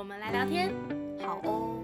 [0.00, 0.74] 我们来聊天。
[1.22, 1.76] 好哦。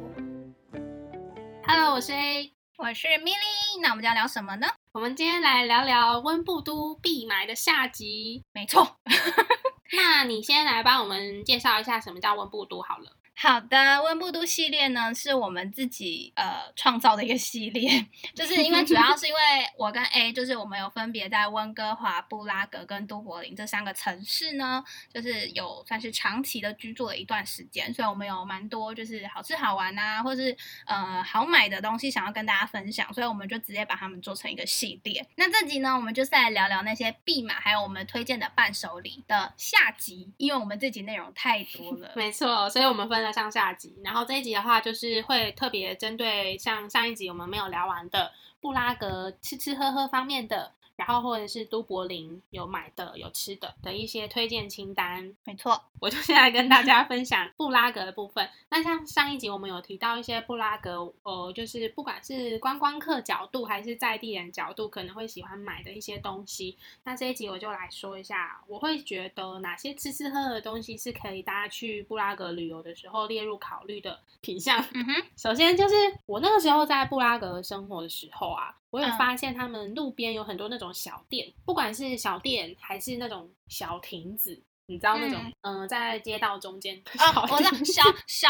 [1.67, 2.51] Hello，我是 A。
[2.79, 4.67] 我是 Milly，那我们要聊什么呢？
[4.93, 8.43] 我们今天来聊聊温布都必买的下集。
[8.55, 8.97] 没错，
[9.93, 13.13] 那你先来帮我们介绍一下什么叫温布都好了。
[13.39, 19.39] 好的，温布都系列呢是我们自己呃创造的一个系列，就是因为主要是因为
[19.77, 24.83] 我跟 A，就是我们有分别在温哥华、布拉格跟都柏林这三个城市呢，
[25.13, 35.27] 就是有算是长期的居住了一段时间，所以我们有蛮多就是好吃好玩啊，或是呃好买的东西想要跟大家分享，所以我们就直接把它们做成一个系列。
[35.37, 42.13] 那这集呢，我们就是来聊聊那些必买，还有我们推荐的伴手礼的下集，因为我们这集内容太多了。
[42.17, 55.35] 没错，所以我们分了上下集，然后这一集的话就是会特别针对像上一集我们没有聊完的布拉格吃吃喝喝方面的，然后或者是都柏林有买的有吃的的一些推荐清单。
[55.45, 58.49] 没错，我就先来跟大家分享布拉格的部分。
[58.71, 66.77] 那像上一集我们有提到一些布拉格，呃，就是不管是观光客角度还是在地人角度，可能会喜欢买的一些东西。
[67.05, 74.85] 那这一集我就来说一下，我会觉得哪些吃吃喝喝的东西是可以大家去布拉格旅游的时候列入考虑的品项。
[74.93, 75.95] 嗯哼，首先就是
[76.27, 84.59] 我那个时候在布拉格生活的时候啊，我有嗯发现他们路边有很多那种小店，不管是小店还是那种小亭子。
[84.87, 88.49] 你知道那种，嗯、在街道中间的小哦，我知道小 小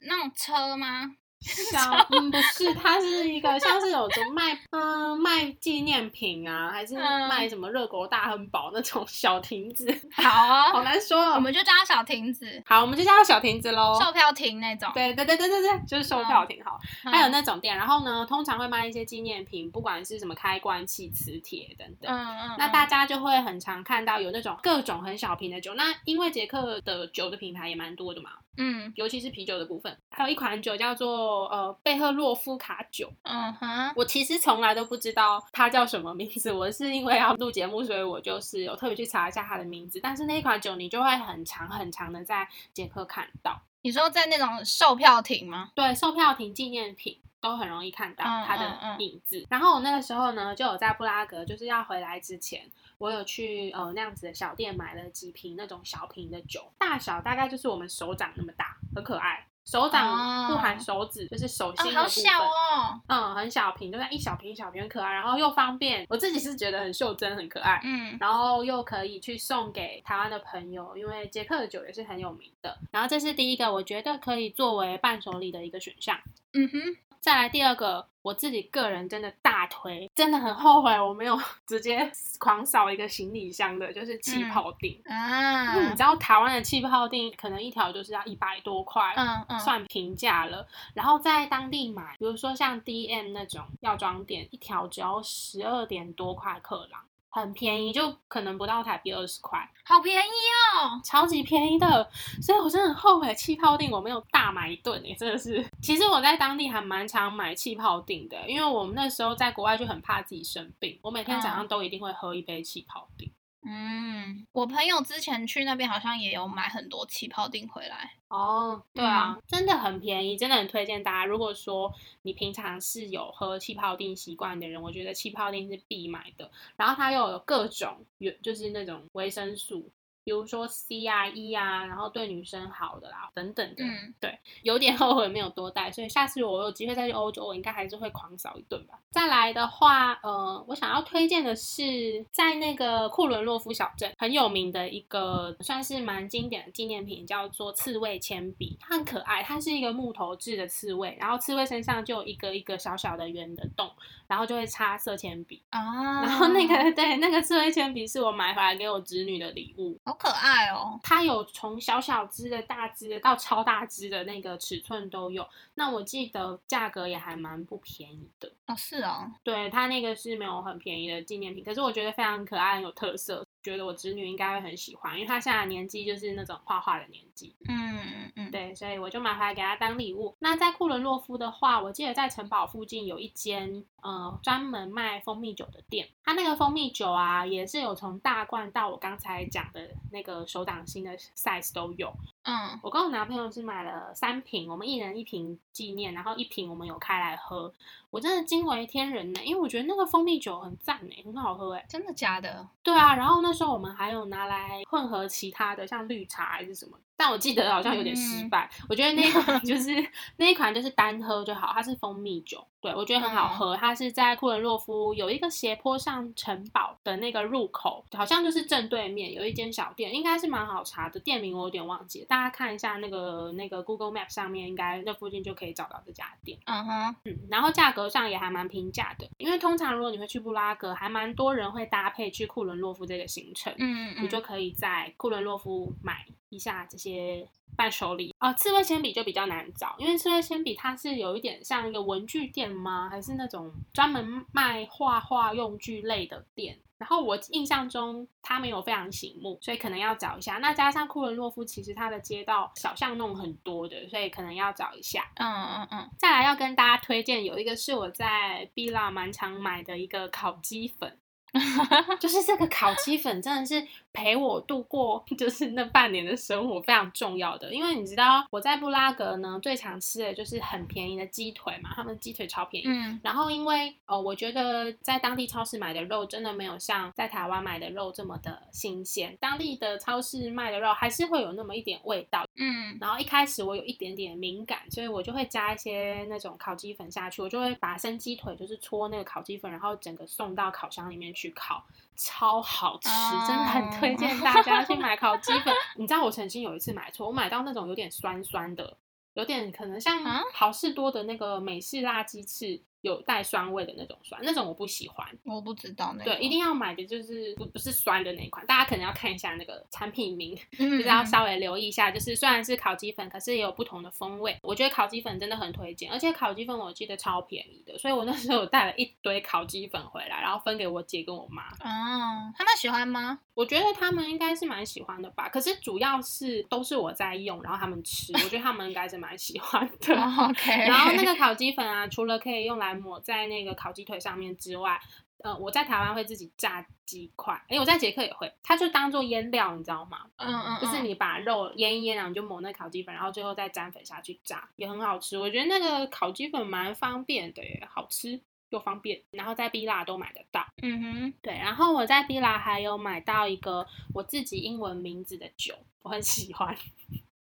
[0.00, 1.16] 那种车吗？
[1.70, 11.34] 小，嗯，不是，它是一个像是有种卖，嗯、卖纪念品啊，还是嗯卖什么热狗大汉堡那种小亭子， 好好哦，难说哦。
[11.34, 13.98] 我们就叫它小亭子、好，我们就叫它小亭子喽。
[14.00, 14.90] 售票亭那种。
[14.94, 16.78] 对对对对对对，就是售票亭好。
[17.04, 22.12] 嗯还有那种店，然后呢，通常会卖一些纪念品，不管是什么开关器、磁铁等等。
[22.12, 25.74] 嗯嗯，那大家就会很常看到有那种各种很小瓶的酒。
[25.74, 33.12] 那因为捷克的酒的品牌也蛮多的嘛，嗯尤其是啤酒的部分，还有一款酒叫做呃贝赫洛夫卡酒。
[33.22, 40.00] 嗯哼，我其实从来都不知道它叫什么名字，我是因为要录节目，所以我就是有特别去查一下它的名字。
[40.02, 45.70] 但是那一款酒你就会很长很长的在捷克看到，你说在那种售票亭吗？
[45.74, 49.46] 对，售票亭纪念品都很容易看到嗯它的嗯嗯影子。
[49.48, 59.46] 然后我那个时候呢，就有在布拉格，就是要回来之前，我有去呃那样子的小店买了几瓶那种小瓶的酒，大小大概就是我们手掌那么大，很可爱。
[59.66, 62.02] 手掌不含哦手指，就是手哦心，的部分。
[62.02, 63.00] 好小哦。
[63.08, 66.06] 嗯，很小瓶，就是一小瓶一小瓶，很可爱，然后又方便。
[66.08, 67.80] 我自己是觉得很袖珍，很可爱。
[67.82, 72.78] 嗯然后又可以去送给台湾的朋友，因为捷克的酒也是很有名的。
[72.92, 76.16] 然后这是第一个，我觉得可以作为伴手礼的一个选项。
[76.52, 76.78] 嗯哼，
[77.20, 85.00] 再来第二个，我自己个人真的大推，真的很后悔我没有 直接狂扫一个行李箱的，就是气泡锭。
[85.06, 90.66] 啊因为你知道台湾的气泡锭可能一条就是要一百多块，嗯嗯，算平价了。
[90.94, 100.30] 然后在当地买，比如说像 DM 那种药妆店，一条只要十二点多块克朗，很便宜，就可能不到台币二十块，好便宜
[100.78, 101.00] 哦。
[101.04, 102.08] 超级便宜的。
[102.40, 105.64] 所以我真的很后悔气泡锭我没有大买一顿，也真的是。
[105.82, 113.30] 其实我在当地还蛮常买气泡锭的，因为我们那时候在国外就很怕自己生病，我每天早上都一定会喝一杯气泡锭。
[113.68, 118.12] 嗯，我朋友之前去那边好像也有买很多气泡锭回来。
[118.28, 121.24] 哦，对啊，真的很便宜，真的很推荐大家。
[121.26, 126.48] 如果说你平常是有喝气泡锭习惯的人，我觉得气泡锭是必买的。
[126.76, 129.90] 然后它又有各种有就是那种维生素，
[130.26, 133.84] 比如说 C 啊、E 啊，然后对女生好的啦等等的。
[133.84, 138.98] 嗯对，有点后悔没有多带，所以下次我有机会再去欧洲，我应该还是会狂扫一顿吧。
[139.12, 153.88] 再来的话，呃，我想要推荐的是在那个库伦洛夫小镇很有名的一个算是蛮经典的纪念品，叫做刺猬铅笔，它很可爱，它是一个木头制的刺猬，然后刺猬身上就有一个一个小小的圆的洞，
[154.26, 155.62] 然后就会插色铅笔。
[155.70, 161.00] 啊，然后那个对那个刺猬铅笔是我买回来给我侄女的礼物，好可爱哦。
[161.02, 165.48] 它有从小小只的、大只的到超大只的那那个尺寸都有。
[165.76, 168.52] 那我记得价格也还蛮不便宜的。
[168.66, 173.46] 哦，是哦，对，它那个是没有很便宜的纪念品，可是我觉得非常可爱，很有特色。
[173.66, 177.52] 觉得我侄女应该会很喜欢，因为她现在年纪就是那种画画的年纪。
[177.68, 180.36] 嗯嗯嗯，对，所以我就买回来给她当礼物。
[180.38, 192.14] 那在库伦洛夫的话，我记得在城堡附近有一间呃专门卖蜂蜜酒的店，它那个蜂蜜酒啊，也是有从大罐到我刚才讲的那个手掌心的 size 都有。
[192.46, 197.72] 嗯，我跟我男朋友是买了三瓶，我们一人一瓶纪念，然后一瓶我们有开来喝。
[198.08, 201.84] 我真的惊为天人呢，因为我觉得那个蜂蜜酒很赞呢，很好喝哎。
[201.88, 202.66] 真的假的？
[202.84, 206.96] 对啊，然后那时候我们还有拿来混合其他的，像绿茶还是什么。
[207.16, 208.70] 但我记得好像有点失败。
[208.88, 209.90] 我觉得那一款就是
[210.36, 213.76] 那一款就是单喝就好，它是蜂蜜酒，对我觉得很好喝。
[213.76, 221.18] 它是在库伦洛夫有一个斜坡上城堡的那个入口，好像就是正对面有一间小店，应该是蛮好查的。
[221.20, 226.58] 店名我有点忘记，大家看一下那个那个 Google Map 上面，应该那附近就可以找到这家店。
[226.66, 233.72] 嗯哼，嗯，然后价格上也还蛮平价的，因为通常如果你会去布拉格，还蛮多人会搭配去库伦洛夫这个行程。
[233.78, 236.24] 嗯嗯，你就可以在库伦洛夫买。
[236.48, 237.46] 一下这些
[237.76, 243.08] 伴手礼啊，刺猬铅笔就比较难找，因为刺猬铅笔它是有一点像一个文具店吗？
[243.10, 246.78] 还是那种专门卖画画用具类的店？
[246.98, 250.54] 然后我印象中它没有非常醒目，所以可能要找一下。
[250.54, 255.30] 那加上库伦洛夫其实它的街道小巷弄很多的，所以可能要找一下。
[255.34, 256.10] 嗯嗯嗯。
[256.18, 261.18] 再来要跟大家推荐有一个是我在 B 拉蛮常买的一个烤鸡粉。
[262.20, 272.86] 就是这个烤鸡粉真的是陪我度过就是那半年的生活非常重要的，因为你知道我在布拉格呢最常吃的就是很便宜的鸡腿嘛，他们鸡腿超便宜。
[272.88, 282.44] 嗯，然后因为呃我觉得在当地超市买的肉真的没有像在台湾买的肉这么的新鲜，当地的超市卖的肉还是会有那么一点味道。
[282.56, 291.50] 嗯，然后一开始我有一点点敏感，所以我就会加一些那种烤鸡粉下去，我就会把生鸡腿就是搓那个烤鸡粉，然后整个送到烤箱里面去。
[291.50, 291.84] 烤
[292.16, 293.10] 超好吃，
[293.46, 295.74] 真的很推荐大家去买烤鸡粉。
[295.96, 298.96] 你知道我曾经有一次买错，我买到那种有点酸酸的，
[299.34, 300.18] 有点可能像
[300.54, 302.82] 好事多的那个美式辣鸡翅。
[303.06, 305.26] 有带酸味的那种酸，那种我不喜欢。
[305.44, 308.66] 我不知道那对，一定要买的就是不不是酸的那一款。
[308.66, 312.10] 大家可能要看一下那个产品名，就是要稍微留意一下。
[312.10, 314.56] 就是虽然是烤鸡粉，可是也有不同的风味。
[314.62, 321.62] 我觉得烤鸡粉真的很推荐，而且烤鸡粉我记得超便宜的，所以我那时候带了一堆烤鸡粉回来，然后分给我姐跟我妈。
[321.80, 323.38] 哦，他们喜欢吗？
[323.54, 325.48] 我觉得他们应该是蛮喜欢的吧。
[325.48, 330.14] 可是主要是都是我在用，然后他们吃，我觉得他们应该是蛮喜欢的。
[330.14, 330.70] OK。
[330.86, 335.00] 然后那个烤鸡粉啊，除了可以用来抹在那个烤鸡腿上面之外，
[335.38, 340.26] 呃，我在台湾会自己炸鸡块，哎，我在捷克也会，它就当做腌料，你知道吗？
[340.36, 345.38] 嗯嗯，就是你把肉腌一腌，然后你就抹那烤鸡粉，然后最后再沾粉下去炸，也很好吃。
[345.38, 348.40] 我觉得那个烤鸡粉蛮方便的，好吃
[348.70, 350.66] 又方便，然后在 B 拉都买得到。
[350.82, 356.76] 嗯哼，对，然后我在 B 拉还有买到一个我自己英文名字的酒，我很喜欢。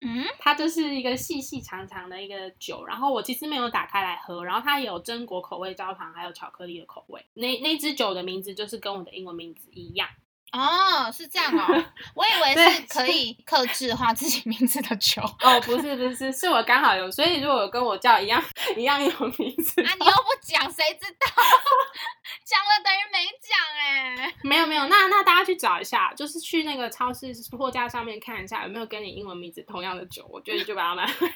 [0.04, 7.24] 嗯，它就是一个细细长长的一个酒，然后我其实没有打开来喝，然后它有榛果口味、焦糖还有巧克力的口味。
[7.34, 10.08] 那那支酒的名字就是跟我的英文名字一样。
[10.52, 11.84] 哦，是这样哦，
[12.14, 15.22] 我以为是可以克制化自己名字的酒。
[15.40, 18.42] 哦，不是不是，是我刚好有，所以如果跟我叫一样
[18.76, 21.42] 一样有名字，啊，你又不讲，谁知道？
[22.44, 24.34] 讲了等于没讲哎。
[24.42, 31.34] 没有没有，那那大家去找一下，就是去那个超市货架上面看一下有没有跟你英文名字同样的酒，我觉得你就把它买回来。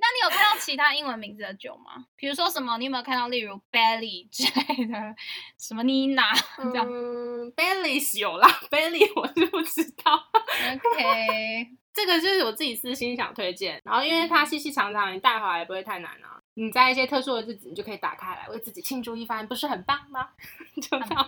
[0.00, 2.06] 那你有看到其他英文名字的酒吗？
[2.16, 2.78] 比如说什么？
[2.78, 4.94] 你有没有看到例如 Belly 之类的，
[5.58, 6.86] 什么 Nina 这样？
[6.88, 10.14] 嗯，Belly 有啦， Belly 我是不知道。
[10.74, 13.80] OK， 这个就是我自己私心想推荐。
[13.84, 16.40] 然后因为它细细长长，你带回来也不会太难啊。
[16.54, 20.28] 你在一些特殊的日子，你就可以打开来为自己庆祝一番，不是很棒吗？
[20.82, 21.26] 就很棒。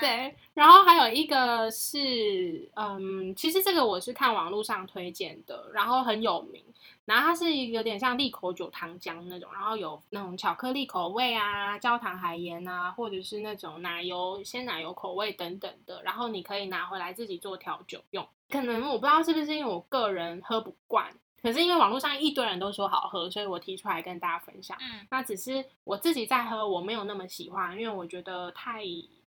[0.00, 6.64] 对，然后还有一个是，嗯，其实这个我是看网络上推荐的，然后很有名。
[7.08, 16.02] 然后它是有点像利口酒糖浆那种，然后有那种巧克力口味啊、焦糖海盐啊，或者是那种奶油鲜奶油口味等等的。
[16.02, 18.28] 然后你可以拿回来自己做调酒用。
[18.50, 21.10] 可能我不知道是不是因为我个人喝不惯，
[21.42, 24.76] 可是因为网络上一堆人都说好喝，所以我提出来跟大家分享。
[24.78, 28.84] 嗯，那只是我自己在喝，我没有那么喜欢，因为我觉得太。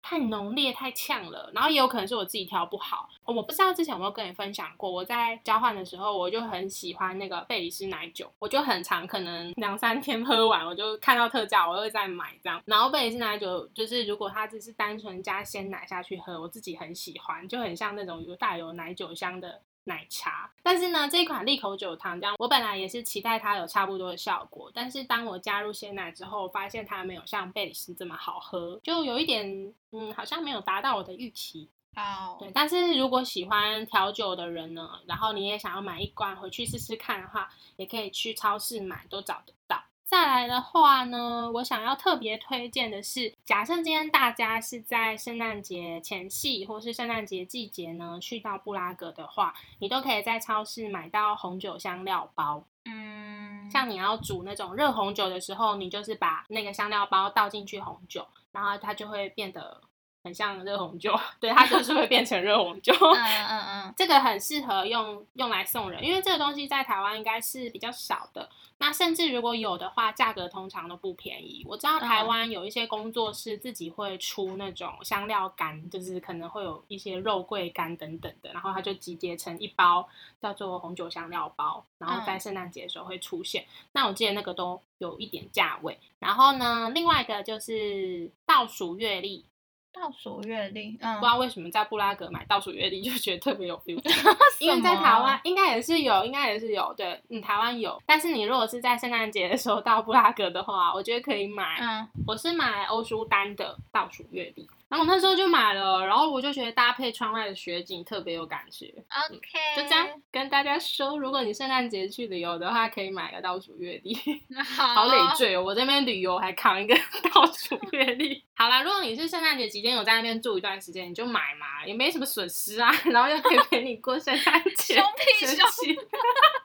[0.02, 3.08] 太浓烈、太呛了，然后也有可能是我自己调不好。
[3.24, 12.60] 我不知道之前有没有跟你分享过，我在交换的时候，我就很喜欢那个贝里斯奶酒，我就很常可能两三天喝完，我就看到特价，我会再买这样。
[12.64, 19.60] 然后贝里斯奶酒就是如果它只是单纯加鲜奶下去喝，我自己很喜欢，就很像那种有带有奶酒香的。
[19.90, 20.48] 奶茶。
[20.62, 31.68] 但是呢，这款利口酒糖浆，我本来也是期待它有差不多的效果，但是当我加入鲜奶之后，发现它没有像贝里斯这么好喝，就有一点，嗯，好像没有达到我的预期。
[31.96, 39.82] 好，对，但是如果喜欢调酒的人呢，然后你也想要买一罐回去试试看的话，也可以去超市买，都找得到。
[40.10, 52.64] 再来的话呢，我想要特别推荐的是，假设今天大家是在圣诞节前夕或是圣诞节季节呢，去到布拉格的话，你都可以在超市买到红酒香料包。
[52.86, 59.80] 嗯，像你要煮那种热红酒的时候，你就是把那个香料包倒进去红酒，然后它就会变得。
[60.22, 62.92] 很像热红酒， 对，它就是会变成热红酒。
[63.00, 68.48] 嗯嗯嗯，这个很适合用用来送人，因为这个东西在台湾应该是比较少的。
[68.78, 71.62] 那甚至如果有的话，价格通常都不便宜。
[71.68, 80.08] 我知道台湾有一些工作室自己会出那种香料干，就是可能会有一些肉桂干等等的，然后它就集结成一包，
[80.40, 83.64] 叫做红酒香料包，然后在圣诞节的时候会出现。
[83.92, 85.98] 那我记得那个都有一点价位。
[86.18, 89.44] 然后呢，另外一个就是倒数月历。
[89.92, 94.00] 倒数月历，嗯，不知道为什么在布拉格买倒数月历就觉得特别有 feel，
[94.60, 104.66] 因为在台湾应该也是有，应该也是有，对，嗯，台湾有，但是你如果是在圣诞节的时候到布拉格的话，我觉得可以买，嗯，我是买欧舒丹的倒数月历。
[104.90, 108.92] 然后我那时候就买了，然后我就觉得搭配窗外的雪景特别有感觉。
[109.30, 109.40] OK，
[109.76, 114.12] 就这样跟大家说，如果你圣诞节去旅游的话，可以买个倒数月历。
[114.76, 116.94] 好累赘哦，我这边旅游还扛一个
[117.32, 118.42] 倒数月历。
[118.56, 122.90] 好啦，如果你是圣诞节期间有在那边住一段时间，你就买嘛，也没什么损失啊。
[123.06, 125.56] 然后又可以陪你过圣诞节，凶屁凶。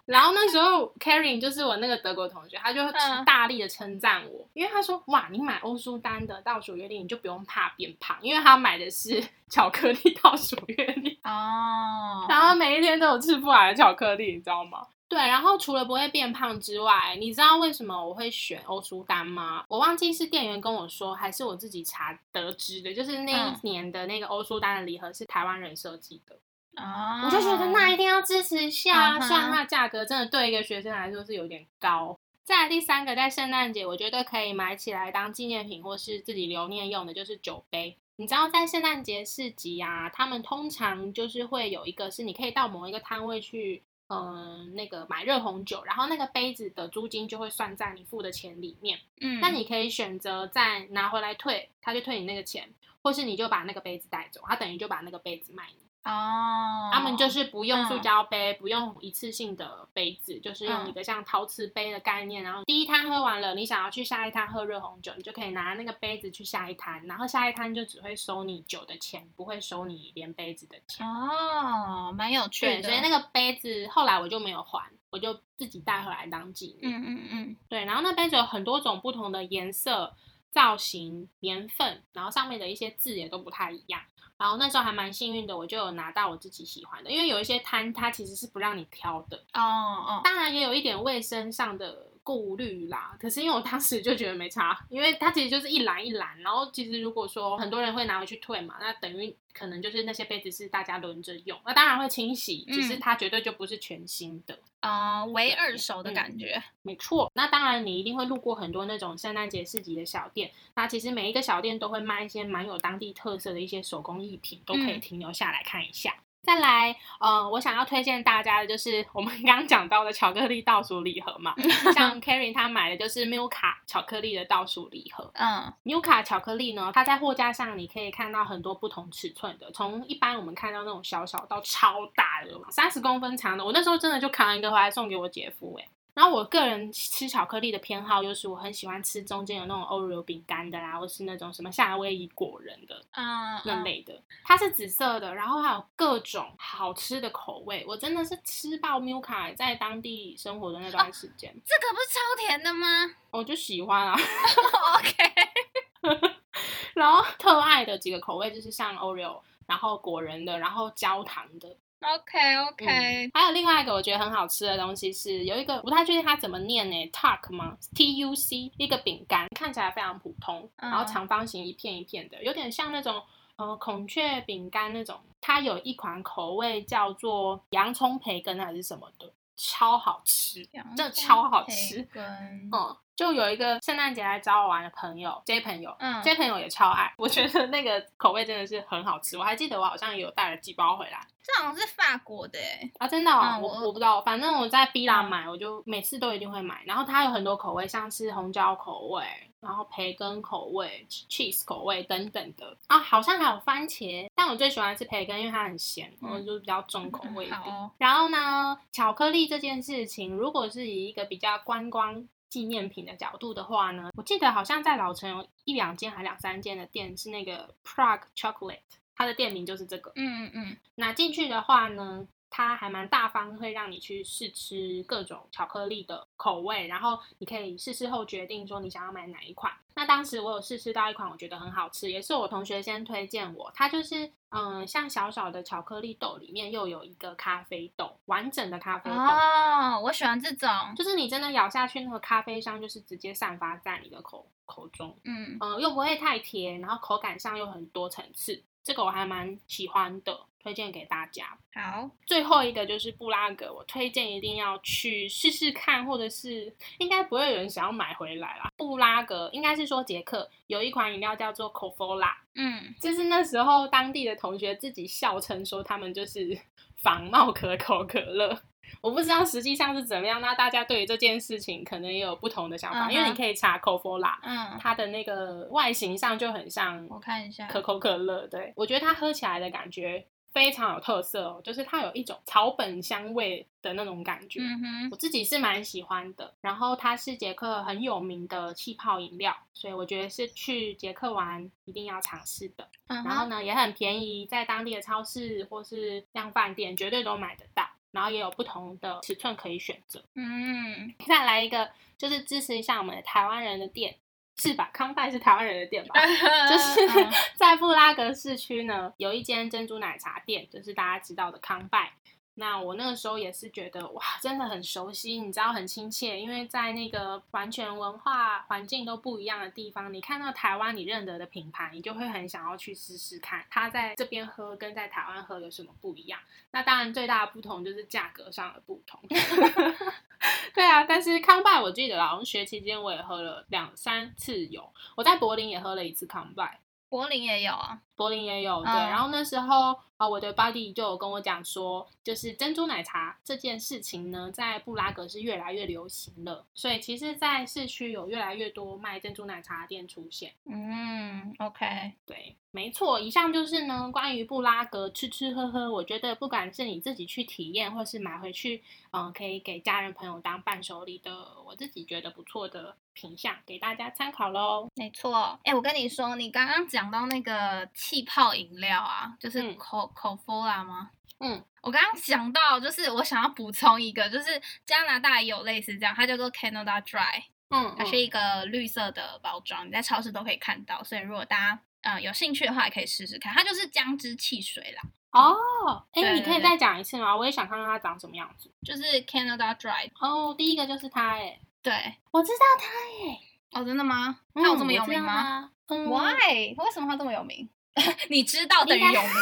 [0.06, 2.82] 然后那时候 k a r i n 就是我那个德国同学，他就
[3.26, 14.86] 大力的称赞我，因为他说哇，你买欧舒丹的倒数月历，你就不用怕变胖，因为他买的是 巧克力倒数月历哦，然后每一天都有吃不完的巧克力，你知道吗？
[15.08, 19.64] 对，然后除了不会变胖之外，你知道为什么我会选欧舒丹吗？
[19.68, 26.36] 我忘记是店员跟我说，还是我自己查得知的，就是那一年的那个欧舒丹的礼盒是台湾人设计的。
[26.76, 32.18] 哦，我就觉得那一定要支持一下，虽然它的价格真的对一个学生来说是有点高。
[32.44, 37.98] 再来第三个，在圣诞节我觉得可以买起来当纪念品或是自己留念用的，就是酒杯。
[38.18, 49.00] 你知道在圣诞节市集啊，他们通常就是会有一个是你可以到某一个摊位去，嗯，那个买热红酒，然后那个杯子的租金就会算在你付的钱里面。
[49.22, 52.70] 嗯，那你可以选择再拿回来退，他就退你那个钱，
[53.02, 55.85] 或是你就把那个杯子带走，他等于就把那个杯子卖你。
[56.06, 62.44] 哦，他们就是不用塑胶杯，不用一次性的杯子，就是用一个像陶瓷杯的概念。
[62.44, 71.06] 然后第一摊喝完了，你想要去下一摊喝热红酒，你就可以拿那个杯子去下一摊，然后下一摊就只会收你酒的钱，不会收你连杯子的钱。
[71.08, 72.84] 哦，蛮有趣的。
[72.84, 76.94] 所以那个杯子后来我就没有还，我就自己带回来当纪念。
[76.94, 77.84] 嗯嗯嗯，对。
[77.84, 80.16] 然后那杯子有很多种不同的颜色、
[80.52, 84.00] 造型、年份，然后上面的一些字也都不太一样。
[84.38, 89.38] 然后那时候还蛮幸运的，我就有拿到我自己喜欢的，因为有一些摊它其实是不让你挑的。
[89.54, 93.16] 哦哦，当然也有一点卫生上的顾虑啦。
[93.20, 104.58] 可是因为我当时就觉得没差，因为它其实就是一篮一篮，然后其实如果说很多人会拿回去退嘛，那等于可能就是那些杯子是大家轮着用，那当然会清洗，只是它绝对就不是全新的。
[104.80, 107.32] 啊，为二手的感觉，没错。
[107.34, 110.52] 那当然，你一定会路过很多那种圣诞节市集的小店。
[110.76, 116.14] 那其实每一个小店都会卖一些蛮有当地特色的一些手工艺品，都可以停留下来看一下。
[116.46, 121.54] 再来，呃，我想要推荐大家的就是我们刚刚讲到的巧克力倒数礼盒嘛，
[121.94, 125.30] 像 k a r i n 她买的就是 Milka 巧克力的倒数礼盒。
[125.34, 133.66] 嗯，Milka 巧克力呢，它在货架上你可以看到很多不同尺寸的，从一般我们看到那种小小到超大的，三十公分长的。
[133.66, 135.88] 我那时候真的就扛一个回来送给我姐夫，哎。
[136.16, 144.18] 然后我个人吃巧克力的偏好就是我很喜欢吃中间有那种 Oreo 饼干的啦，或是那种什么夏威夷果仁的啊那类的。
[144.46, 147.84] 它是紫色的，然后还有各种好吃的口味。
[147.86, 152.88] 我真的是吃爆 Milka，在当地生活的那段时间，这个不是超甜的吗？
[153.32, 154.16] 我就喜欢啊。
[154.98, 156.32] OK。
[156.96, 161.76] 然后特爱的几个口味就是像 Oreo，然后果仁的，然后焦糖的。
[162.14, 173.24] OK OK，还有另外一个我觉得很好吃的东西是有一个不太确定它怎么念呢，Tuck 吗？T U C 一个饼干，看起来非常普通，然后长方形一片一片的，有点像那种
[173.56, 175.20] 呃孔雀饼干那种。
[175.42, 182.08] 它有一款口味叫做洋葱培根还是什么的，超好吃，真的超好吃。
[182.16, 189.38] 嗯，嗯，就有一个圣诞节来找我玩的朋友，J 朋友，嗯，J 朋友也超爱，我觉得那个口味真的是很好吃。
[189.38, 196.84] 我还记得我好像有带了几包回来这好像是法国的哎，啊，真的、哦嗯我我我不知道，反正我在 B 拉嗯买，我就每次都一定会买。
[196.86, 199.24] 然后它有很多口味，像是红椒口味，
[199.62, 207.62] 然后培根口味、cheese 口味等等的啊，好像还有番茄，但我最喜欢吃培根，因为它很咸，嗯我就比较重口味一点。
[208.00, 218.80] 然后呢，巧克力这件事情，如果是以一个比较观光纪念品的角度的话呢，我记得好像在老城有一两间还两三间的店是那个 Prague Chocolate，
[219.14, 220.14] 它的店名就是这个。
[220.16, 229.74] 嗯嗯嗯，那进去的话呢，它还蛮大方，会让你去试吃各种巧克力的口味，然后你可以试吃后决定说你想要买哪一款。
[229.94, 239.18] 那当时我有试吃到一款，我觉得很好吃，也是我同学先推荐我，它就是嗯，像小小的巧克力豆里面又有一个咖啡豆，完整的咖啡豆。
[239.18, 251.58] 哦，我喜欢这种，就是你真的咬下去，那个咖啡香就是直接散发在你的口口中，嗯嗯，又不会太甜，然后口感上又很多层次，这个我还蛮喜欢的，推荐给大家。
[251.74, 258.72] 好，最后一个就是布拉格，我推荐一定要去试试看，或者是应该不会有人想要买回来啦。
[258.78, 266.56] 布拉格应该是说捷克有一款饮料叫做 c o f o l a 嗯就是那时候当地的同学自己笑称说他们就是
[266.98, 268.62] 仿冒可口可乐。
[269.02, 284.62] 我不知道实际上是怎么样，那大家对于这件事情可能也有不同的想法，因为你可以查 c o f o l a 嗯，它的那个外形上就很像我看一下，可口可乐，对我觉得它喝起来的感觉非常有特色哦，就是它有一种草本香味的那种感觉。
[284.62, 292.88] 嗯哼，我自己是蛮喜欢的，然后它是捷克很有名的气泡饮料，所以我觉得是去捷克玩一定要尝试的。
[293.08, 300.24] 然后呢，也很便宜，在当地的超市或是量饭店绝对都买得到，然后也有不同的尺寸可以选择。
[300.34, 304.16] 嗯，再来一个，就是支持一下我们的台湾人的店，
[304.56, 304.90] 是吧？
[304.94, 306.16] 康拜是台湾人的店吧？
[306.70, 312.14] 就是嗯 在布拉格市区呢，有一间珍珠奶茶店，就是大家知道的康拜。
[312.58, 326.40] 那我那个时候也是觉得哇，真的很熟悉，你知道很亲切，因为在那个完全文化环境都不一样的地方，你看到台湾你认得的品牌，你就会很想要去试试看，它在这边喝跟在台湾喝有什么不一样。
[326.72, 329.20] 那当然最大的不同就是价格上的不同。
[330.74, 336.80] 对啊，但是康拜我记得好像学期间我也喝了两三次有，我在柏林也喝了一次康拜。
[337.08, 350.54] 柏林也有啊，柏林也有对，嗯然后那时候啊，我的 buddy 就有跟我讲说，就是珍珠奶茶这件事情呢，在布拉格是越来越流行了，所以其实，在市区有越来越多卖珍珠奶茶的店出现。
[350.66, 361.32] 嗯，OK，对，没错，以上就是呢关于布拉格吃吃喝喝，我觉得不管是你自己去体验，或是买回去，嗯，可以给家人朋友当伴手礼的，
[361.66, 364.88] 我自己觉得不错的品相，给大家参考喽。
[364.96, 365.60] 没错。
[365.64, 371.10] 哎、我跟你说，你刚刚讲到那个气泡饮料啊，就是嗯 Co Cofola 吗？
[371.40, 383.52] 嗯，我刚刚想到，就是我想要补充一个，就是加拿大也有类似这样，它叫做 Canada Dry，嗯，它是一个绿色的包装，你在超市都可以看到，所以如果大家呃有兴趣的话，也可以试试看。
[383.52, 387.36] 它就是姜汁汽水啦，哦，哎，你可以再讲一次吗？
[387.36, 388.72] 我也想看看它长什么样子。
[388.84, 390.12] 就是 Canada Dry。
[390.20, 394.42] 哦，第一个就是它，哎，对，我知道它，哎，哦，真的吗？
[394.54, 395.72] 它有这么有名吗、吗？
[395.88, 397.70] 嗯 w h y 为什么它这么有名？
[398.30, 399.32] 你知道等于有名。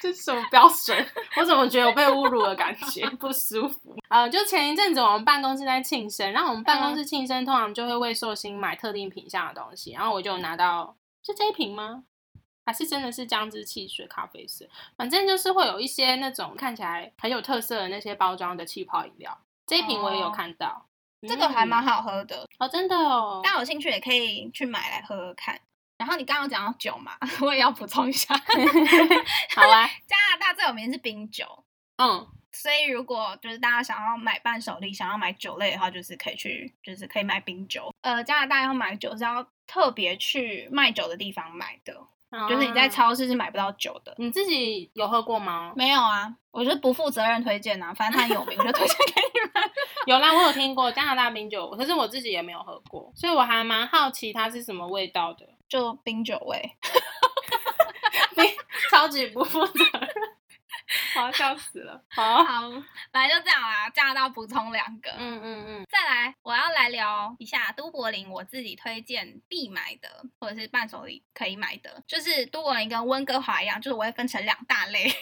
[0.00, 1.08] 这是什么标准？
[1.36, 3.96] 我怎么觉得我被侮辱的感觉，不舒服？
[4.08, 12.02] 呃，就前一阵子我们办公室在庆生，然后我们办公室庆生通常就会为寿星买特定品相的东西，然后我就有拿到，是这一瓶吗？
[12.64, 14.66] 还是真的是姜汁汽水咖啡色？
[14.96, 20.86] 反正就是会有一些那种看起来很有特色的那些包装的气泡饮料，这一瓶我也有哦看到，
[21.28, 25.60] 这个还蛮嗯好喝的，哦，真的哦，大家有兴趣也可以去买来喝喝看。
[26.02, 28.34] 然后你刚刚有讲到酒嘛， 我也要补充一下，
[29.54, 31.46] 好啊， 加拿大最有名是冰酒，
[31.96, 37.94] 嗯，所以如果就是大家想要买伴手礼，想要买酒类的话，就是可以去，就是可以买冰酒。
[38.00, 41.96] 呃，加拿大要买酒是要特别去卖酒的地方买的，
[42.48, 44.12] 就是你在啊超市是买不到酒的。
[44.18, 45.72] 你自己有喝过吗？
[45.76, 49.70] 没有啊，我就不负责任推荐啊，反正它很有名，我就推荐给你们。
[50.06, 55.48] 有啦，我有听过加拿大冰酒，可是我自己也没有喝过，所以我还蛮好奇它是什么味道的。
[55.72, 56.76] 就冰酒味，
[58.90, 60.11] 超级不负责任。
[61.14, 62.02] 好笑死了。
[62.08, 62.70] 好，好，
[63.12, 63.88] 反正就这样啦。
[63.90, 70.08] 加拿大补充两个，嗯嗯嗯，再来，我要来聊一下都柏林，我自己推荐必买的，
[70.40, 75.12] 或者是伴手礼可以买的，就是都柏林跟温哥华一样，就是我会分成两大类，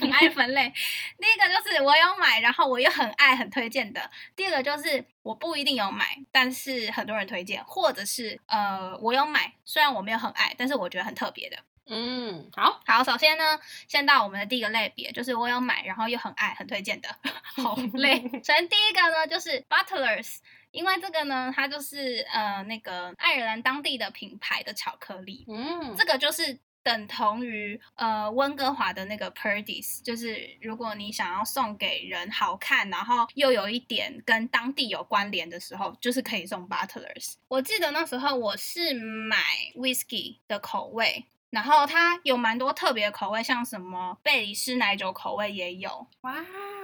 [0.00, 0.72] 很爱分类。
[1.18, 4.00] 第一个就是我有买，然后我又很爱很推荐的；
[4.34, 11.56] 第二个就是我不一定有买，但是很多人推荐，或者是呃我有买，虽然我没有很爱，但是我觉得很特别的。
[11.88, 17.08] 嗯，好，好，首先呢，先到我们的第一个类别，就是我有买，然后又很爱，很推荐的，
[17.56, 18.20] 好 累。
[18.20, 20.36] 首先第一个呢，就是 Butlers，
[20.70, 37.34] 因为这个呢，它就是呃那个爱尔兰当地的品牌的巧克力，嗯，这个就是等同于呃温哥华的那个 Purdey's，就是如果你想要送给人好看，然后又有一点跟当地有关联的时候，就是可以送 Butlers。
[37.48, 39.38] 我记得那时候我是买
[39.74, 41.24] Whisky 的口味。
[41.50, 46.34] 然后它有蛮多特别的口味，像什么贝里斯奶酒口味也有，哇，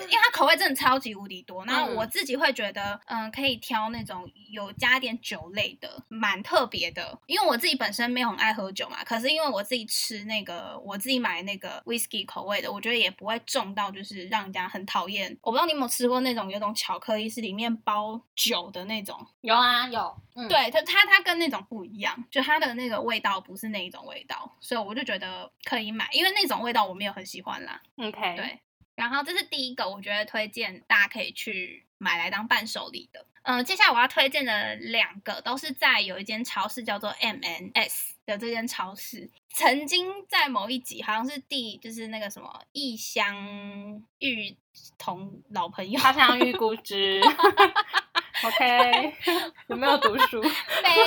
[0.01, 1.65] 因为它口味真的超级无敌多。
[1.67, 7.19] 然后嗯我自己会觉得，嗯，可以挑那种有加点酒类的，蛮特别的。
[7.27, 15.37] 因为我自己本身没有很爱喝酒嘛，可是因为我自己吃那个我自己买那个 whisky 口味的，我觉得也不会重到就是让人家很讨厌。
[15.43, 27.79] 我不知道你有没有吃过那种有种巧克力是里面包酒的那种，有啊有，嗯，对它，它它跟那种不一样，就它的那个味道不是那一种味道，所以我就觉得可以买，因为那种味道我没有很喜欢啦。
[27.99, 28.59] ，OK，，对，
[28.95, 33.27] 然后这是第一个，我觉得推荐大家可以去买来当伴手礼的。
[33.43, 44.57] 嗯、接下来我要推荐的两个都是在有一间超市叫做 MNS 的这间超市，曾经在某一集好像是第就是那个什么异乡遇
[44.97, 47.21] 同老朋友，他乡遇故知，
[48.45, 49.15] OK，
[49.69, 50.41] 有没有读书？
[50.41, 50.49] 没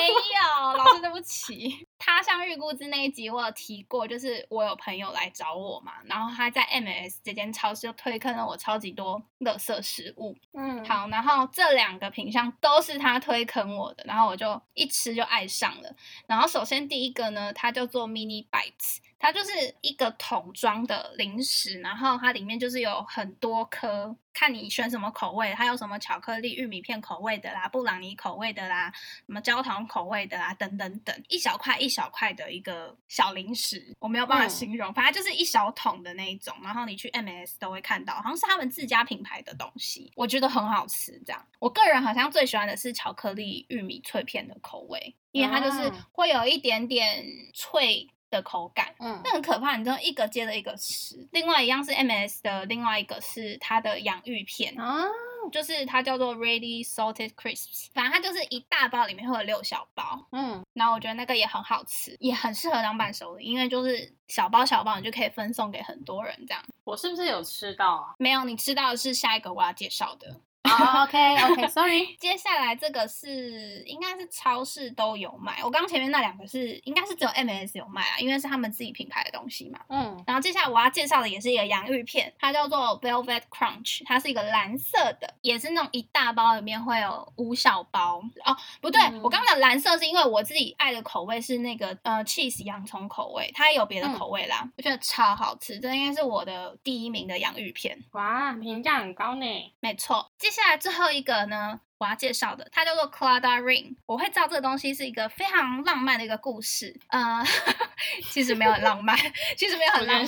[0.08, 1.87] 有，老师对不起。
[2.08, 10.34] 他乡遇故知那一集我有提过，就是我有朋友来找我嘛，然后他在 M&S 这间超市就推坑了我超级多垃圾食物。
[10.54, 15.93] 嗯，，好，然后这两个品相都是他推坑我的，然后我就一吃就爱上了。
[16.28, 28.93] 然后首先第一个呢，它叫做 Mini Bites，它就是一个桶装的零食，然后它里面就是有很多颗，看你选什么口味，它有什么巧克力、玉米片口味的啦，布朗尼口味的啦，
[29.25, 41.19] 什么焦糖口味的啦，等等等，一小块一小块的一个小零食，我没有办法嗯形容，反正就是一小桶的那一种，然后你去 M&S 都会看到，好像是他们自家品牌的东西，我觉得很好吃。
[41.25, 48.93] 这样，我个人好像最喜欢的是巧克力玉米脆片的口味，因为它就是哦会有一点点脆的口感。
[48.99, 51.27] 嗯那很可怕，你知道一个接着一个吃。
[51.31, 55.05] 另外一样是 M&S 的，另外一个是它的洋芋片，啊，
[55.51, 66.63] 就是它叫做 Ready Salted Crisps，反正它就是一大包里面会有六小包，嗯，然后我觉得那个也很好吃，也很适合当伴手礼，因为就是小包小包，你就可以分送给很多人这样。
[66.83, 68.15] 我是不是有吃到啊？
[68.17, 70.41] 没有，你吃到的是下一个我要介绍的。
[70.67, 71.17] 哦，OK
[71.51, 79.80] OK，Sorry，接下来这个是应该是超市都有卖，我刚前面那两个是应该是只有 M&S 有卖啊，因为是他们自己品牌的东西嘛。
[79.89, 88.56] 嗯，然后接下来我要介绍的也是一个洋芋片，它叫做 Velvet Crunch，它是一个蓝色的，也是那种一大包里面会有五小包哦。
[88.82, 97.97] 不对，嗯我刚刚的蓝色是因为我自己爱的口味是那个呃 cheese 洋葱口味，它也有别的口味啦，我觉得超好吃，这应该是我的第一名的洋芋片。
[98.12, 99.45] 哇，评价很高呢。
[99.80, 103.96] 没错，接下来最后一个呢，我要介绍的，它叫做 Clada Ring。
[104.08, 107.43] 我会知道这个东西是一个非常浪漫的一个故事，呃，
[108.32, 109.15] 其实没有很浪漫，
[109.56, 110.15] 其实没有很浪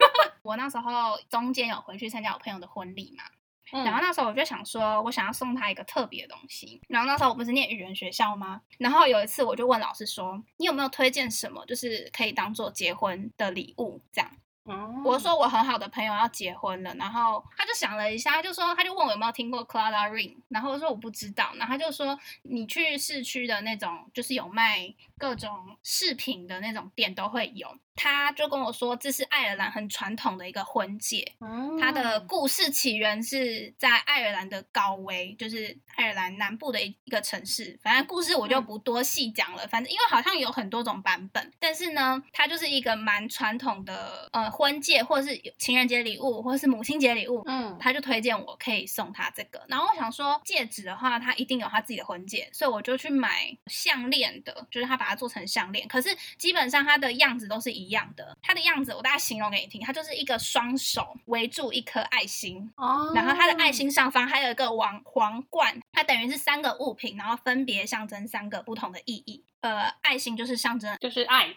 [0.42, 3.24] 我那时候中间有回去参加我朋友的婚礼嘛，
[3.72, 6.80] 嗯然后那时候我就想说，我想要送他一个特别的东西。
[6.88, 8.62] 然后那时候我不是念语言学校吗？
[8.78, 14.30] 然后有一次我就问老师说，你有没有推荐什么，就是可以当做结婚的礼物这样？
[14.68, 15.02] 哦。
[15.04, 31.34] 我说我很好的朋友要结婚了，然后他就想了一下，他就说他就问我有没有听过 Clara Ring，然后我说我不知道，然后他就说你去市区的那种就是有卖各种饰品的那种店都会有，他就跟我说这是爱尔兰很传统的一个婚戒，
[31.80, 37.78] 它的嗯故事起源是在爱尔兰的高威，就是爱尔兰南部的一一个城市。
[37.82, 47.42] 反正故事我就嗯不多细讲了，反正因为好像有很多种版本，但是呢，它就是一个蛮传统的呃婚戒，或者是情人节礼物，或者是母亲节礼物。
[47.46, 55.88] 嗯他就推荐我可以送他这个，然后我想说戒指的话，他一定有他自己的婚戒，所以我就去买项链的，就是他把它做成项链。
[55.88, 69.44] 可是基本上它的样子都是一样的，它的样子我大概形容给你听，它就是一个双手围住一颗爱心，哦，然后它的爱心上方还有一个王皇冠，它等于是三个物品，然后分别象征三个不同的意义。
[69.60, 71.52] 呃，爱心就是象征，就是爱。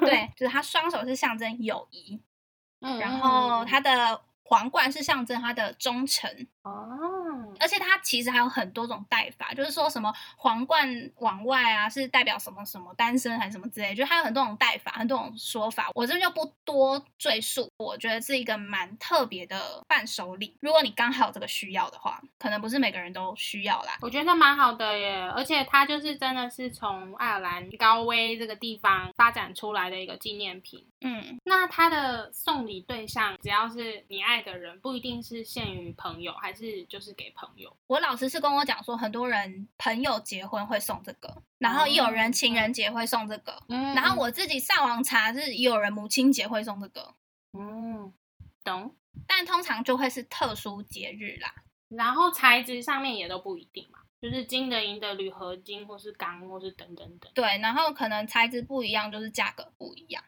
[0.00, 2.18] 对，就是他双手是象征友谊，
[2.80, 2.98] 嗯。
[2.98, 6.70] 然后它的皇冠是象征它的忠诚，哦，
[7.58, 17.66] 而且它其实还有很多种戴法，就是说什么皇冠往外啊，是代表什么什么单身还是什么之类，就它有很多种戴法，很多种说法，我这边就不多赘述。
[17.78, 23.96] 我觉得是一个蛮特别的伴手礼，如果你刚好有这个需要的话，可能不是每个人都需要啦。
[24.02, 30.86] 我觉得蛮好的耶，而且它就是真的是从爱尔兰高威这个地方发展出来的一个纪念品。
[31.04, 37.76] 嗯，那他的送礼对象只要是你爱的人，不一定是限于朋友，还是就是给朋友。
[37.86, 47.14] 我老师是跟我讲说，很多人朋友结婚会送这个，然后也有人情人节会送这个，嗯然后我自己上网查是也有人母亲节会送这个，
[47.58, 48.12] 嗯，
[48.64, 48.94] 懂。
[49.26, 51.54] 但通常就会是特殊节日啦。
[51.90, 57.30] 然后材质上面也都不一定嘛，就是金的、银的、铝合金，或是钢，或是等等等。
[57.34, 60.24] 对，然后可能材质不一样，就是价格不一样。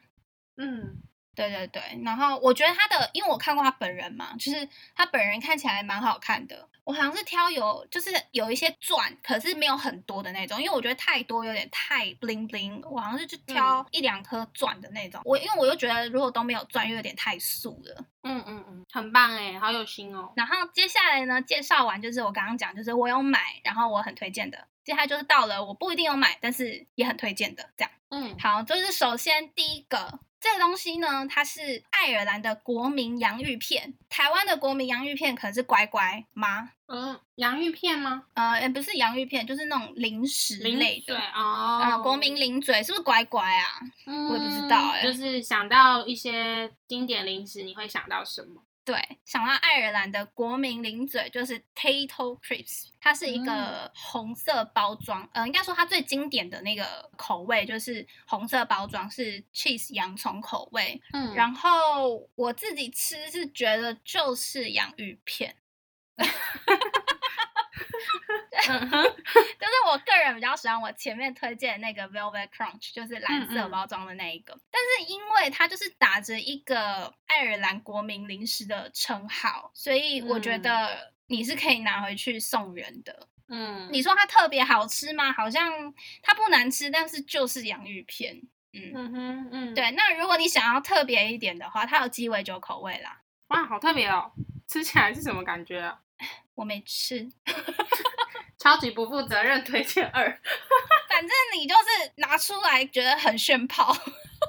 [0.57, 1.01] 嗯，
[1.35, 6.69] 对对对，然后我觉得他的，因为我看过他本人嘛，就是他本人看起来蛮好看的。
[6.85, 12.79] 我好像是挑有，就是有一些钻，可是没有很多的那种，因为我觉得太多有点太 bling bling。
[12.87, 15.19] 我好像是就挑一两颗钻的那种。
[15.25, 18.05] 我因为我又觉得如果都没有钻，又有点太素了。
[18.21, 20.31] 嗯嗯嗯，很棒哎，好有心哦。
[20.35, 24.67] 然后接下来呢，介绍完就是我刚刚讲，就是我有买，然后我很推荐的。
[24.83, 27.91] 接下来就是到了我不一定有买，但是也很推荐的这样。
[28.09, 36.69] 嗯，好，就是首先第一个这个东西呢，它是爱尔兰的国民洋芋片，台湾的国民洋芋片可能是乖乖吗？
[36.85, 38.25] 嗯，洋芋片吗？
[38.35, 41.15] 呃，也不是洋芋片，就是那种零食零类的。
[41.15, 43.65] 对哦，呃，国民零嘴是不是乖乖啊？
[44.05, 48.61] 嗯，我也不知道欸就是想到一些经典零食，你会想到什么？
[48.85, 61.33] 对，想到爱尔兰的国民零嘴就是 Tato Crisps，它是一个红色包装，呃，应该说它最经典的那个口味就是红色包装是 cheese 洋葱口味，嗯。
[61.33, 65.55] 然后我自己吃是觉得就是洋芋片，
[68.65, 74.57] 就是我个人比较喜欢我前面推荐的那个 Velvet Crunch，就是蓝色包装的那一个。
[74.71, 83.27] 但是因为它就是打着一个爱尔兰国民零食的称号，所以我觉嗯得你是可以拿回去送人的。
[83.47, 85.31] 嗯，你说它特别好吃吗？
[85.31, 88.41] 好像它不难吃，但是就是洋芋片。
[88.73, 89.91] 嗯，嗯哼嗯，对。
[89.91, 93.21] 那如果你想要特别一点的话，它有鸡尾酒口味啦。
[93.49, 94.31] 哇，好特别哦，
[94.67, 95.99] 吃起来是什么感觉啊？
[96.55, 97.29] 我没吃，
[98.57, 100.25] 超级不负责任推荐二。
[101.09, 103.95] 反正你就是拿出来觉得很炫炮。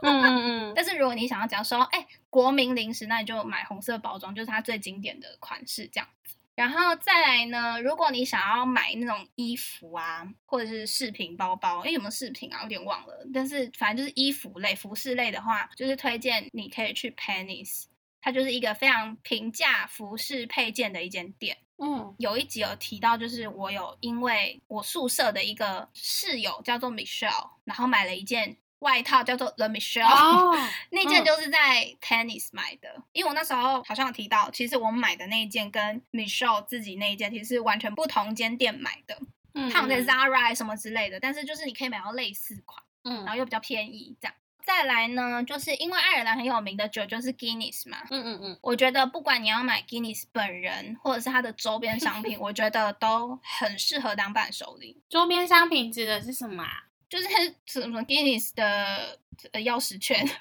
[0.02, 6.34] 嗯嗯嗯， 但是如果你想要讲说，哎、国民零食，那你就买红色包装，就是它最经典的款式这样子。
[6.54, 12.62] 然后再来呢，如果你想要买那种衣服啊，或者是饰品包包，哎，有没有饰品啊？
[12.62, 13.26] 有点忘了。
[13.32, 17.84] 但是反正就是衣服类、服饰类的话，就是推荐你可以去 Pennies，
[18.26, 21.56] 它就是一个非常平价服饰配件的一间店。
[21.78, 30.52] 嗯有一集有提到，就是我有因为我宿舍的一个室友叫做 Michelle，然后买了一件外套叫做 The Michelle，、哦，
[30.90, 39.16] 那件嗯就是在 Tennis 买的，因为我那时候好像有提到，其实我买的那一件跟 Michelle 自己那一件其实是完全不同间店买的，
[39.54, 44.34] 嗯它有在 Zara 什么之类的，但是就是你可以买到类似款，嗯然嗯后又比较便宜这样。
[44.66, 55.00] 再来呢，就是因为爱尔兰很有名的酒就是 Guinness 嘛，嗯嗯嗯，我觉得不管你要买 Guinness 本人或者是它的周边商品， 我觉得都很适合当伴手礼。
[55.08, 56.82] 周边商品指的是什么啊？
[57.08, 57.28] 就是
[57.66, 59.18] 什么 Guinness 的
[59.52, 60.40] 呃钥匙圈， 就是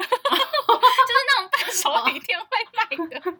[1.27, 3.21] 那种伴手礼店会卖的，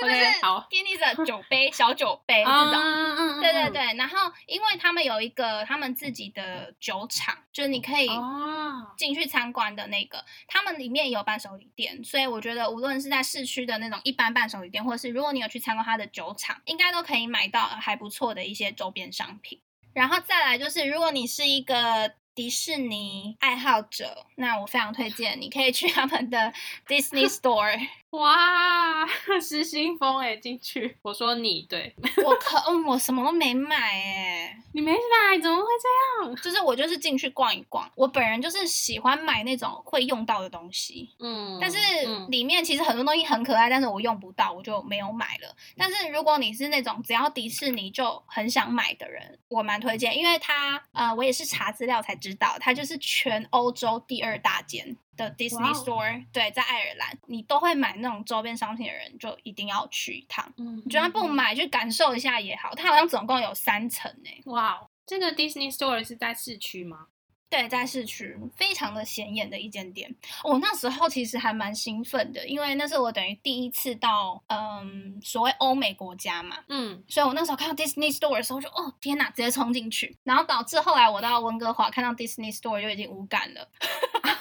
[0.00, 0.66] 或者是好。
[0.70, 2.74] Guinness 的酒杯、小酒杯这种。
[2.74, 19.60] 嗯嗯对对，对，然后因为他们有一个他们自己的酒厂，就是你可以哦，进去参观的那个，他们里面也有伴手礼店，所以我觉得无论是在市区的那种一般伴手礼店，或者是如果你有去参观他的酒厂，应该都可以买到还不错的一些周边商品。
[19.92, 26.52] 然后再来就是，如果你是一个迪士尼爱好者，那我非常推荐你可以去他们的
[26.86, 27.80] Disney Store。
[28.16, 29.06] 哇，
[29.40, 30.96] 失心疯哎，进去。
[31.02, 36.36] 我说你对， 我可嗯，我什么都没买哎，你没买，怎么会这样？
[36.42, 37.90] 就是我就是进去逛一逛。
[37.94, 41.10] 我本人就是喜欢买那种会用到的东西。
[41.18, 45.54] 嗯，但是嗯里面其实很多东西很可爱，但是我用不到，我就没有买了。
[45.76, 60.52] 但是如果你是那种只要迪士尼就很想买的人，我蛮推荐，因为它呃，我也是查资料才知道，它就是全欧洲第二大间的 Disney Store，对，在爱尔兰，你都会买那种周边商品的人，就一定要去一趟。
[60.58, 62.74] 嗯，你就算不买，去感受一下也好。
[62.74, 64.30] 它好像总共有三层呢。
[64.46, 67.06] 哇哦，这个 Disney Store 是在市区吗？
[67.48, 70.12] 对，在市区，非常的显眼的一间店。
[70.42, 83.68] 我那时候其实还蛮兴奋的，因为那是我等于第一次到嗯所谓欧美国家嘛，嗯，所以我那时候看到 Disney Store 的时候就哦天哪，直接冲进去，然后导致后来我到温哥华看到 Disney Store 就已经无感了。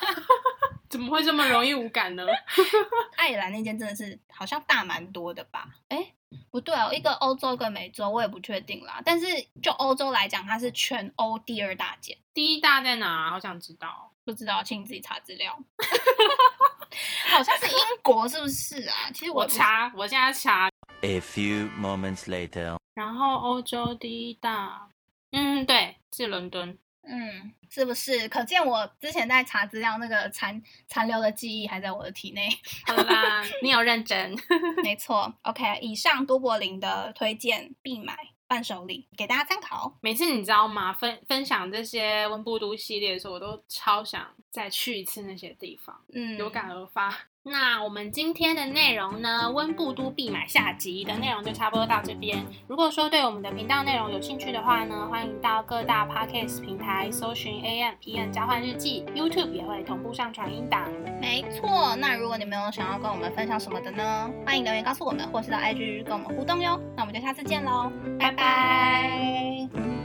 [0.95, 2.25] 怎么会这么容易无感呢？
[3.17, 5.67] 爱尔兰那间真的是好像大蛮多的吧？
[5.89, 6.13] 哎，
[6.49, 9.01] 不对哦，一个欧洲，一个美洲，我也不确定啦。
[9.03, 9.25] 但是
[9.61, 12.17] 就欧洲来讲，它是全欧第二大间。
[12.33, 13.29] 第一大在哪？
[13.29, 14.09] 好想知道。
[14.23, 15.53] 不知道，请你自己查资料。
[17.27, 19.11] 好像是英国，是不是啊？
[19.13, 20.69] 其实我查，我现在查。
[21.01, 22.77] A few moments later。
[22.93, 24.87] 然后欧洲第一大，
[25.31, 26.77] 嗯，对，是伦敦。
[27.07, 28.27] 嗯，是不是？
[28.29, 32.49] 可见我之前在查资料，那个残残留的记忆还在我的体内。
[32.87, 34.35] 好啦，你有认真，
[34.83, 35.33] 没错。
[35.43, 39.97] OK，以上都柏林的推荐必买伴手礼，给大家参考。
[40.01, 40.93] 每次你知道吗？
[40.93, 45.99] 分分享这些温布都系列的时候，我都超想再去一次那些地方。
[46.13, 47.15] 嗯，有感而发。
[47.47, 52.43] 那我们今天的内容呢，温布都必买下集的内容就差不多到这边。
[52.67, 60.89] 如果说对我们的频道内容有兴趣的话呢，欢迎到各大 podcast 平台搜寻 AMPN 交换日记，YouTube 也会同步上传音档。
[61.21, 66.81] 没错，那如果你们有想要跟我们分享什么的呢，欢迎留言告诉我们，或是到 IG 跟我们互动哟。
[66.95, 70.04] 那我们就下次见喽，拜拜。